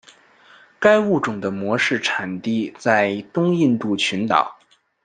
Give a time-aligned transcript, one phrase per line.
[0.79, 4.57] 该物种的模式产地在东印度群岛。